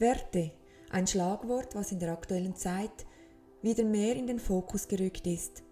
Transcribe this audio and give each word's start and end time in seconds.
Werte, 0.00 0.52
ein 0.90 1.06
Schlagwort, 1.06 1.74
was 1.74 1.90
in 1.90 1.98
der 1.98 2.12
aktuellen 2.12 2.54
Zeit 2.54 3.06
wieder 3.62 3.84
mehr 3.84 4.14
in 4.14 4.28
den 4.28 4.38
Fokus 4.38 4.86
gerückt 4.86 5.26
ist. 5.26 5.64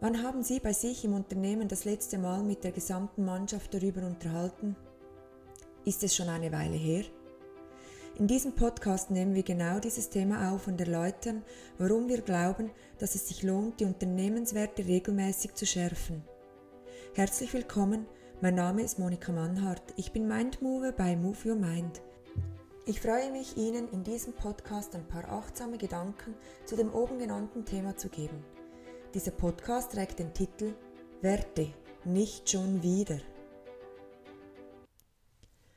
Wann 0.00 0.22
haben 0.22 0.42
Sie 0.42 0.60
bei 0.60 0.72
sich 0.72 1.04
im 1.04 1.14
Unternehmen 1.14 1.66
das 1.66 1.84
letzte 1.84 2.18
Mal 2.18 2.42
mit 2.44 2.62
der 2.62 2.70
gesamten 2.70 3.24
Mannschaft 3.24 3.74
darüber 3.74 4.06
unterhalten? 4.06 4.76
Ist 5.84 6.04
es 6.04 6.14
schon 6.14 6.28
eine 6.28 6.52
Weile 6.52 6.76
her? 6.76 7.04
In 8.16 8.28
diesem 8.28 8.54
Podcast 8.54 9.10
nehmen 9.10 9.34
wir 9.34 9.42
genau 9.42 9.80
dieses 9.80 10.08
Thema 10.08 10.52
auf 10.52 10.68
und 10.68 10.80
erläutern, 10.80 11.42
warum 11.78 12.08
wir 12.08 12.20
glauben, 12.20 12.70
dass 12.98 13.16
es 13.16 13.26
sich 13.26 13.42
lohnt, 13.42 13.80
die 13.80 13.86
Unternehmenswerte 13.86 14.86
regelmäßig 14.86 15.54
zu 15.54 15.66
schärfen. 15.66 16.22
Herzlich 17.14 17.52
willkommen, 17.52 18.06
mein 18.40 18.54
Name 18.54 18.82
ist 18.82 19.00
Monika 19.00 19.32
Mannhardt, 19.32 19.94
ich 19.96 20.12
bin 20.12 20.28
Mindmover 20.28 20.92
bei 20.92 21.16
Move 21.16 21.38
Your 21.44 21.56
Mind. 21.56 22.00
Ich 22.86 23.00
freue 23.00 23.30
mich, 23.32 23.56
Ihnen 23.56 23.88
in 23.92 24.04
diesem 24.04 24.34
Podcast 24.34 24.94
ein 24.94 25.08
paar 25.08 25.26
achtsame 25.30 25.78
Gedanken 25.78 26.34
zu 26.66 26.76
dem 26.76 26.92
oben 26.92 27.18
genannten 27.18 27.64
Thema 27.64 27.96
zu 27.96 28.10
geben. 28.10 28.44
Dieser 29.14 29.30
Podcast 29.30 29.92
trägt 29.92 30.18
den 30.18 30.34
Titel 30.34 30.74
Werte, 31.22 31.72
nicht 32.04 32.50
schon 32.50 32.82
wieder. 32.82 33.20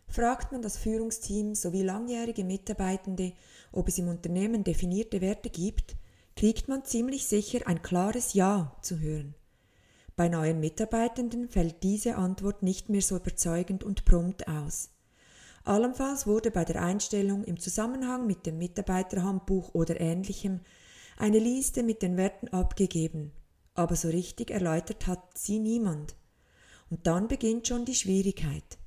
Fragt 0.10 0.52
man 0.52 0.62
das 0.62 0.78
Führungsteam 0.78 1.56
sowie 1.56 1.84
langjährige 1.84 2.44
Mitarbeitende, 2.44 3.32
ob 3.72 3.88
es 3.88 3.98
im 4.00 4.10
Unternehmen 4.10 4.66
definierte 4.66 5.22
Werte 5.22 5.50
gibt, 5.50 5.96
kriegt 6.36 6.68
man 6.68 6.84
ziemlich 6.84 7.26
sicher 7.26 7.68
ein 7.68 7.82
klares 7.82 8.34
Ja 8.34 8.76
zu 8.82 9.00
hören. 9.00 9.34
Bei 10.18 10.28
neuen 10.28 10.60
Mitarbeitenden 10.60 11.48
fällt 11.48 11.84
diese 11.84 12.18
Antwort 12.18 12.64
nicht 12.64 12.90
mehr 12.90 13.02
so 13.02 13.16
überzeugend 13.16 13.86
und 13.86 14.04
prompt 14.04 14.50
aus. 14.50 14.90
Allenfalls 15.68 16.26
wurde 16.26 16.50
bei 16.50 16.64
der 16.64 16.82
Einstellung 16.82 17.44
im 17.44 17.60
Zusammenhang 17.60 18.26
mit 18.26 18.46
dem 18.46 18.58
Mitarbeiterhandbuch 18.58 19.74
oder 19.74 20.00
ähnlichem 20.00 20.62
eine 21.18 21.40
Liste 21.40 21.84
mit 21.84 22.02
den 22.02 22.16
Werten 22.16 22.48
abgegeben, 22.48 23.34
aber 23.74 23.98
so 23.98 24.08
richtig 24.08 24.50
erläutert 24.50 25.08
hat 25.08 25.38
sie 25.38 25.60
niemand. 25.60 26.16
Und 26.90 27.06
dann 27.06 27.28
beginnt 27.28 27.68
schon 27.68 27.84
die 27.84 27.96
Schwierigkeit. 27.96 28.78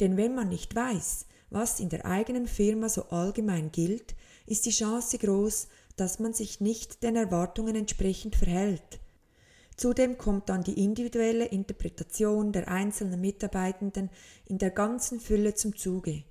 Denn 0.00 0.16
wenn 0.16 0.34
man 0.34 0.48
nicht 0.48 0.74
weiß, 0.74 1.26
was 1.50 1.78
in 1.78 1.90
der 1.90 2.06
eigenen 2.06 2.46
Firma 2.46 2.88
so 2.88 3.10
allgemein 3.10 3.70
gilt, 3.70 4.14
ist 4.46 4.64
die 4.64 4.70
Chance 4.70 5.18
groß, 5.18 5.68
dass 5.96 6.20
man 6.20 6.32
sich 6.32 6.58
nicht 6.58 7.02
den 7.02 7.16
Erwartungen 7.16 7.76
entsprechend 7.76 8.34
verhält. 8.34 8.98
Zudem 9.76 10.16
kommt 10.16 10.48
dann 10.48 10.62
die 10.62 10.82
individuelle 10.82 11.44
Interpretation 11.44 12.52
der 12.52 12.68
einzelnen 12.68 13.20
Mitarbeitenden 13.20 14.08
in 14.46 14.56
der 14.56 14.70
ganzen 14.70 15.20
Fülle 15.20 15.54
zum 15.54 15.76
Zuge. 15.76 16.24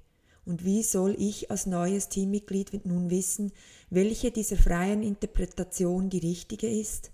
Und 0.50 0.66
wie 0.66 0.82
soll 0.82 1.16
ich 1.20 1.52
als 1.52 1.68
neues 1.68 2.10
Teammitglied 2.10 2.84
nun 2.84 3.12
wissen, 3.12 3.52
welche 3.92 4.32
dieser 4.32 4.56
freien 4.56 5.04
Interpretation 5.04 6.10
die 6.10 6.18
richtige 6.18 6.68
ist? 6.68 7.12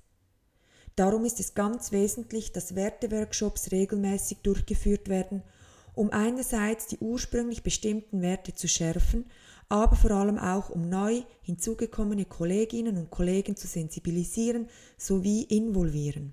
Darum 0.95 1.25
ist 1.25 1.41
es 1.41 1.53
ganz 1.53 1.91
wesentlich, 1.91 2.53
dass 2.53 2.75
Werteworkshops 2.75 3.73
regelmäßig 3.73 4.37
durchgeführt 4.37 5.09
werden, 5.09 5.43
um 5.95 6.11
einerseits 6.11 6.87
die 6.87 6.97
ursprünglich 6.99 7.61
bestimmten 7.61 8.21
Werte 8.21 8.53
zu 8.53 8.69
schärfen, 8.69 9.25
aber 9.67 9.97
vor 9.97 10.11
allem 10.11 10.37
auch 10.37 10.69
um 10.69 10.87
neu 10.87 11.23
hinzugekommene 11.41 12.23
Kolleginnen 12.23 12.95
und 12.95 13.09
Kollegen 13.09 13.57
zu 13.57 13.67
sensibilisieren 13.67 14.69
sowie 14.97 15.43
involvieren. 15.43 16.31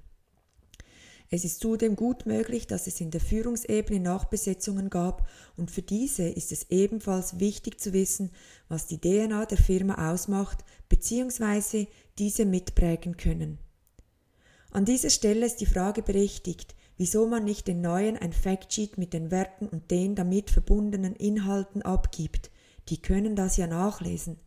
Es 1.34 1.46
ist 1.46 1.60
zudem 1.60 1.96
gut 1.96 2.26
möglich, 2.26 2.66
dass 2.66 2.86
es 2.86 3.00
in 3.00 3.10
der 3.10 3.22
Führungsebene 3.22 4.00
Nachbesetzungen 4.00 4.90
gab 4.90 5.26
und 5.56 5.70
für 5.70 5.80
diese 5.80 6.24
ist 6.28 6.52
es 6.52 6.66
ebenfalls 6.68 7.40
wichtig 7.40 7.80
zu 7.80 7.94
wissen, 7.94 8.30
was 8.68 8.86
die 8.86 9.00
DNA 9.00 9.46
der 9.46 9.56
Firma 9.56 10.12
ausmacht 10.12 10.58
bzw. 10.90 11.86
diese 12.18 12.44
mitprägen 12.44 13.16
können. 13.16 13.58
An 14.72 14.84
dieser 14.84 15.08
Stelle 15.08 15.46
ist 15.46 15.62
die 15.62 15.66
Frage 15.66 16.02
berechtigt, 16.02 16.74
wieso 16.98 17.26
man 17.26 17.44
nicht 17.44 17.66
den 17.66 17.80
Neuen 17.80 18.18
ein 18.18 18.34
Factsheet 18.34 18.98
mit 18.98 19.14
den 19.14 19.30
Werten 19.30 19.66
und 19.66 19.90
den 19.90 20.14
damit 20.14 20.50
verbundenen 20.50 21.16
Inhalten 21.16 21.80
abgibt. 21.80 22.50
Die 22.90 23.00
können 23.00 23.36
das 23.36 23.56
ja 23.56 23.66
nachlesen. 23.66 24.38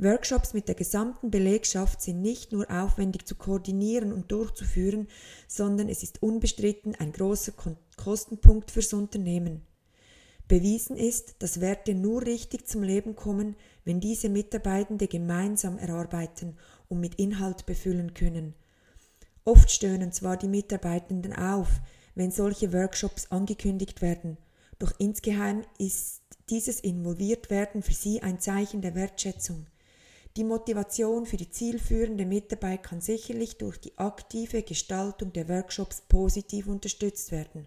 Workshops 0.00 0.54
mit 0.54 0.68
der 0.68 0.76
gesamten 0.76 1.32
Belegschaft 1.32 2.00
sind 2.00 2.22
nicht 2.22 2.52
nur 2.52 2.70
aufwendig 2.70 3.26
zu 3.26 3.34
koordinieren 3.34 4.12
und 4.12 4.30
durchzuführen, 4.30 5.08
sondern 5.48 5.88
es 5.88 6.04
ist 6.04 6.22
unbestritten 6.22 6.94
ein 6.94 7.10
großer 7.10 7.52
Kostenpunkt 7.96 8.70
fürs 8.70 8.92
Unternehmen. 8.92 9.66
Bewiesen 10.46 10.96
ist, 10.96 11.36
dass 11.40 11.60
Werte 11.60 11.94
nur 11.94 12.22
richtig 12.22 12.68
zum 12.68 12.84
Leben 12.84 13.16
kommen, 13.16 13.56
wenn 13.84 13.98
diese 13.98 14.28
Mitarbeitende 14.28 15.08
gemeinsam 15.08 15.78
erarbeiten 15.78 16.56
und 16.88 17.00
mit 17.00 17.16
Inhalt 17.16 17.66
befüllen 17.66 18.14
können. 18.14 18.54
Oft 19.44 19.70
stöhnen 19.70 20.12
zwar 20.12 20.36
die 20.36 20.48
Mitarbeitenden 20.48 21.32
auf, 21.32 21.68
wenn 22.14 22.30
solche 22.30 22.72
Workshops 22.72 23.30
angekündigt 23.30 24.00
werden, 24.00 24.38
doch 24.78 24.92
insgeheim 24.98 25.64
ist 25.78 26.22
dieses 26.50 26.78
Involviertwerden 26.80 27.82
für 27.82 27.92
sie 27.92 28.22
ein 28.22 28.38
Zeichen 28.38 28.80
der 28.80 28.94
Wertschätzung. 28.94 29.66
Die 30.38 30.44
Motivation 30.44 31.26
für 31.26 31.36
die 31.36 31.50
zielführende 31.50 32.24
Mitarbeit 32.24 32.84
kann 32.84 33.00
sicherlich 33.00 33.58
durch 33.58 33.80
die 33.80 33.98
aktive 33.98 34.62
Gestaltung 34.62 35.32
der 35.32 35.48
Workshops 35.48 36.00
positiv 36.02 36.68
unterstützt 36.68 37.32
werden. 37.32 37.66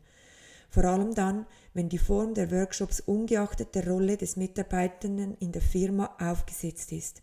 Vor 0.69 0.85
allem 0.85 1.13
dann, 1.13 1.45
wenn 1.73 1.89
die 1.89 1.97
Form 1.97 2.33
der 2.33 2.49
Workshops 2.49 3.01
ungeachtet 3.01 3.75
der 3.75 3.89
Rolle 3.89 4.15
des 4.15 4.37
Mitarbeitenden 4.37 5.35
in 5.39 5.51
der 5.51 5.61
Firma 5.61 6.15
aufgesetzt 6.17 6.93
ist. 6.93 7.21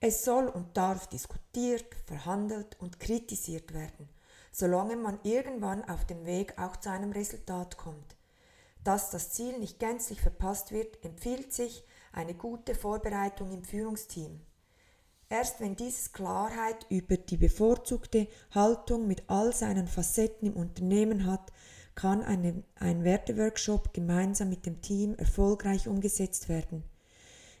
Es 0.00 0.24
soll 0.24 0.48
und 0.48 0.76
darf 0.76 1.06
diskutiert, 1.06 1.86
verhandelt 2.06 2.76
und 2.80 2.98
kritisiert 2.98 3.72
werden, 3.72 4.08
solange 4.50 4.96
man 4.96 5.20
irgendwann 5.22 5.88
auf 5.88 6.04
dem 6.04 6.26
Weg 6.26 6.58
auch 6.58 6.74
zu 6.74 6.90
einem 6.90 7.12
Resultat 7.12 7.76
kommt. 7.76 8.16
Dass 8.82 9.10
das 9.10 9.30
Ziel 9.30 9.60
nicht 9.60 9.78
gänzlich 9.78 10.20
verpasst 10.20 10.72
wird, 10.72 11.04
empfiehlt 11.04 11.52
sich, 11.52 11.84
eine 12.16 12.34
gute 12.34 12.74
Vorbereitung 12.74 13.52
im 13.52 13.62
Führungsteam. 13.62 14.40
Erst 15.28 15.60
wenn 15.60 15.76
dieses 15.76 16.12
Klarheit 16.12 16.86
über 16.88 17.16
die 17.16 17.36
bevorzugte 17.36 18.28
Haltung 18.52 19.06
mit 19.06 19.24
all 19.26 19.52
seinen 19.52 19.86
Facetten 19.86 20.48
im 20.48 20.56
Unternehmen 20.56 21.26
hat, 21.26 21.52
kann 21.94 22.22
eine, 22.22 22.62
ein 22.76 23.04
Werteworkshop 23.04 23.92
gemeinsam 23.92 24.48
mit 24.48 24.66
dem 24.66 24.80
Team 24.80 25.14
erfolgreich 25.16 25.88
umgesetzt 25.88 26.48
werden. 26.48 26.84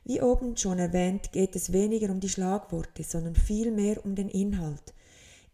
Wie 0.04 0.22
oben 0.22 0.56
schon 0.56 0.78
erwähnt, 0.78 1.32
geht 1.32 1.56
es 1.56 1.72
weniger 1.72 2.10
um 2.10 2.20
die 2.20 2.28
Schlagworte, 2.28 3.02
sondern 3.02 3.34
vielmehr 3.34 4.04
um 4.04 4.14
den 4.14 4.28
Inhalt. 4.28 4.94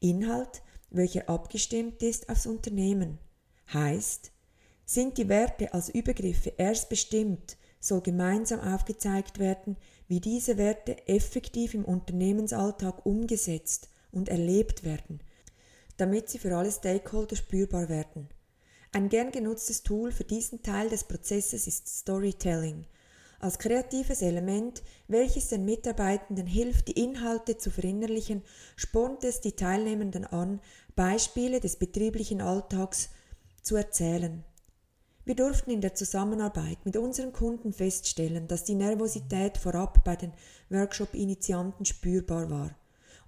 Inhalt, 0.01 0.63
welcher 0.91 1.29
abgestimmt 1.29 2.03
ist 2.03 2.29
aufs 2.29 2.47
Unternehmen. 2.47 3.19
Heißt, 3.73 4.31
sind 4.85 5.17
die 5.17 5.29
Werte 5.29 5.73
als 5.73 5.89
Übergriffe 5.89 6.53
erst 6.59 6.91
bestimmt, 6.91 7.57
soll 7.83 8.01
gemeinsam 8.01 8.61
aufgezeigt 8.61 9.39
werden, 9.39 9.77
wie 10.09 10.21
diese 10.21 10.57
Werte 10.57 11.09
effektiv 11.09 11.75
im 11.75 11.85
Unternehmensalltag 11.85 13.05
umgesetzt 13.05 13.89
und 14.13 14.29
erlebt 14.29 14.85
werden, 14.85 15.21
damit 15.97 16.31
sie 16.31 16.39
für 16.39 16.57
alle 16.57 16.71
Stakeholder 16.71 17.37
spürbar 17.37 17.89
werden. 17.89 18.29
Ein 18.93 19.09
gern 19.09 19.33
genutztes 19.33 19.83
Tool 19.83 20.13
für 20.13 20.25
diesen 20.25 20.63
Teil 20.63 20.89
des 20.89 21.05
Prozesses 21.05 21.67
ist 21.67 21.89
Storytelling, 21.89 22.87
als 23.43 23.59
kreatives 23.59 24.23
Element, 24.23 24.85
welches 25.09 25.49
den 25.49 25.65
Mitarbeitenden 25.65 26.47
hilft, 26.47 26.87
die 26.87 27.03
Inhalte 27.03 27.59
zu 27.59 27.73
verinnerlichen, 27.73 28.43
spornt 28.77 29.25
es 29.25 29.41
die 29.41 29.57
Teilnehmenden 29.57 30.25
an, 30.25 30.61
Beispiele 30.95 31.59
des 31.59 31.75
betrieblichen 31.75 32.41
Alltags 32.41 33.09
zu 33.61 33.75
erzählen. 33.75 34.45
Wir 35.25 35.37
durften 35.37 35.71
in 35.71 35.81
der 35.81 35.95
Zusammenarbeit 35.95 36.85
mit 36.85 36.97
unseren 36.97 37.33
Kunden 37.33 37.73
feststellen, 37.73 38.49
dass 38.49 38.65
die 38.65 38.75
Nervosität 38.75 39.57
vorab 39.57 40.03
bei 40.03 40.17
den 40.17 40.33
Workshop-Initianten 40.69 41.85
spürbar 41.85 42.51
war. 42.51 42.77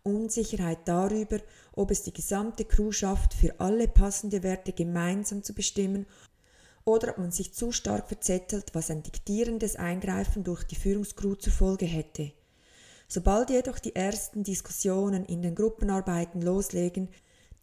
Unsicherheit 0.03 0.81
darüber, 0.87 1.39
ob 1.73 1.93
es 1.93 2.03
die 2.03 2.13
gesamte 2.13 2.65
Crew 2.65 2.91
schafft, 2.91 3.33
für 3.33 3.61
alle 3.61 3.87
passende 3.87 4.43
Werte 4.43 4.73
gemeinsam 4.73 5.45
zu 5.45 5.55
bestimmen 5.55 6.07
oder 6.85 7.11
ob 7.13 7.19
man 7.19 7.31
sich 7.31 7.55
zu 7.55 7.71
stark 7.71 8.09
verzettelt, 8.09 8.75
was 8.75 8.91
ein 8.91 9.03
diktierendes 9.03 9.77
Eingreifen 9.77 10.43
durch 10.43 10.65
die 10.65 10.75
Führungscrew 10.75 11.37
zur 11.37 11.53
Folge 11.53 11.87
hätte. 11.87 12.33
Sobald 13.07 13.51
jedoch 13.51 13.79
die 13.79 13.95
ersten 13.95 14.43
Diskussionen 14.43 15.25
in 15.25 15.43
den 15.43 15.55
Gruppenarbeiten 15.55 16.43
loslegen, 16.43 17.09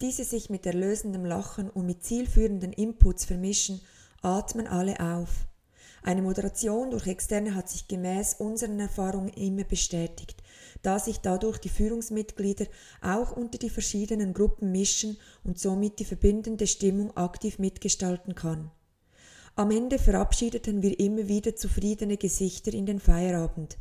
diese 0.00 0.24
sich 0.24 0.50
mit 0.50 0.66
erlösendem 0.66 1.24
Lachen 1.24 1.68
und 1.70 1.86
mit 1.86 2.02
zielführenden 2.02 2.72
Inputs 2.72 3.24
vermischen, 3.24 3.80
atmen 4.22 4.66
alle 4.66 4.98
auf. 5.00 5.46
Eine 6.04 6.22
Moderation 6.22 6.90
durch 6.90 7.06
Externe 7.06 7.54
hat 7.54 7.68
sich 7.68 7.86
gemäß 7.86 8.34
unseren 8.34 8.80
Erfahrungen 8.80 9.32
immer 9.34 9.62
bestätigt, 9.62 10.42
da 10.82 10.98
sich 10.98 11.18
dadurch 11.18 11.58
die 11.58 11.68
Führungsmitglieder 11.68 12.66
auch 13.00 13.36
unter 13.36 13.58
die 13.58 13.70
verschiedenen 13.70 14.34
Gruppen 14.34 14.72
mischen 14.72 15.16
und 15.44 15.60
somit 15.60 16.00
die 16.00 16.04
verbindende 16.04 16.66
Stimmung 16.66 17.16
aktiv 17.16 17.60
mitgestalten 17.60 18.34
kann. 18.34 18.72
Am 19.54 19.70
Ende 19.70 19.98
verabschiedeten 19.98 20.82
wir 20.82 20.98
immer 20.98 21.28
wieder 21.28 21.54
zufriedene 21.54 22.16
Gesichter 22.16 22.72
in 22.72 22.86
den 22.86 22.98
Feierabend. 22.98 23.78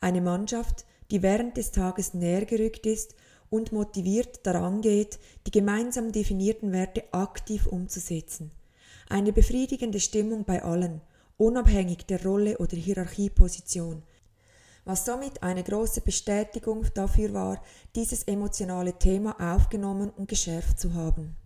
Eine 0.00 0.20
Mannschaft, 0.22 0.86
die 1.10 1.22
während 1.22 1.56
des 1.56 1.70
Tages 1.70 2.14
näher 2.14 2.46
gerückt 2.46 2.86
ist 2.86 3.14
und 3.50 3.72
motiviert 3.72 4.46
daran 4.46 4.80
geht, 4.80 5.18
die 5.46 5.50
gemeinsam 5.50 6.12
definierten 6.12 6.72
Werte 6.72 7.04
aktiv 7.12 7.66
umzusetzen. 7.66 8.52
Eine 9.10 9.32
befriedigende 9.32 10.00
Stimmung 10.00 10.44
bei 10.44 10.62
allen, 10.62 11.00
unabhängig 11.38 12.04
der 12.04 12.22
Rolle 12.22 12.58
oder 12.58 12.76
Hierarchieposition, 12.76 14.02
was 14.84 15.06
somit 15.06 15.42
eine 15.42 15.64
große 15.64 16.02
Bestätigung 16.02 16.84
dafür 16.92 17.32
war, 17.32 17.62
dieses 17.94 18.24
emotionale 18.24 18.98
Thema 18.98 19.54
aufgenommen 19.54 20.10
und 20.10 20.28
geschärft 20.28 20.78
zu 20.78 20.92
haben. 20.92 21.36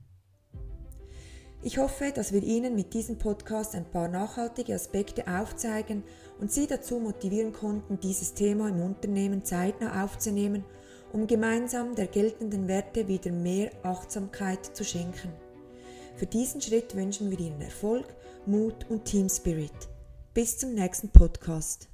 Ich 1.62 1.79
hoffe, 1.79 2.11
dass 2.12 2.32
wir 2.32 2.43
Ihnen 2.43 2.75
mit 2.75 2.94
diesem 2.94 3.19
Podcast 3.19 3.76
ein 3.76 3.88
paar 3.88 4.08
nachhaltige 4.08 4.75
Aspekte 4.75 5.29
aufzeigen 5.29 6.03
und 6.41 6.50
Sie 6.50 6.67
dazu 6.67 6.99
motivieren 6.99 7.53
konnten, 7.53 8.00
dieses 8.00 8.35
Thema 8.35 8.70
im 8.70 8.82
Unternehmen 8.82 9.44
zeitnah 9.44 10.03
aufzunehmen, 10.03 10.65
um 11.12 11.29
gemeinsam 11.29 11.94
der 11.94 12.08
geltenden 12.08 12.67
Werte 12.67 13.06
wieder 13.06 13.31
mehr 13.31 13.70
Achtsamkeit 13.85 14.65
zu 14.76 14.82
schenken. 14.82 15.32
Für 16.17 16.26
diesen 16.26 16.61
Schritt 16.61 16.94
wünschen 16.94 17.31
wir 17.31 17.41
Ihnen 17.41 17.61
Erfolg, 17.61 18.06
Mut 18.47 18.87
und 18.88 19.05
Team 19.05 19.29
Spirit. 19.29 19.73
Bis 20.35 20.59
zum 20.59 20.75
nächsten 20.75 21.09
Podcast. 21.09 21.92